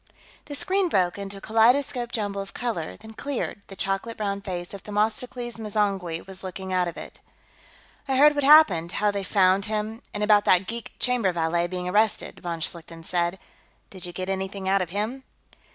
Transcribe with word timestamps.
The 0.45 0.55
screen 0.55 0.89
broke 0.89 1.19
into 1.19 1.37
a 1.37 1.41
kaleidoscopic 1.41 2.11
jumble 2.11 2.41
of 2.41 2.55
color, 2.55 2.97
then 2.97 3.13
cleared; 3.13 3.61
the 3.67 3.75
chocolate 3.75 4.17
brown 4.17 4.41
face 4.41 4.73
of 4.73 4.81
Themistocles 4.81 5.59
M'zangwe 5.59 6.25
was 6.25 6.43
looking 6.43 6.73
out 6.73 6.87
of 6.87 6.97
it. 6.97 7.19
"I 8.07 8.15
heard 8.15 8.33
what 8.33 8.43
happened, 8.43 8.93
how 8.93 9.11
they 9.11 9.21
found 9.21 9.65
him, 9.65 10.01
and 10.11 10.23
about 10.23 10.45
that 10.45 10.65
geek 10.65 10.93
chamber 10.97 11.31
valet 11.31 11.67
being 11.67 11.87
arrested," 11.87 12.39
von 12.39 12.61
Schlichten 12.61 13.03
said. 13.03 13.37
"Did 13.91 14.07
you 14.07 14.11
get 14.11 14.27
anything 14.27 14.67
out 14.67 14.81
of 14.81 14.89
him?" 14.89 15.23